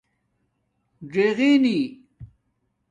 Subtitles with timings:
[1.11, 1.77] ژِغئ نی